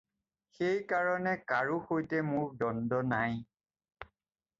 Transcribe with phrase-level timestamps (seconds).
[0.59, 3.37] সেই কাৰণে কাৰো সৈতে মোৰ দন্দ নাই।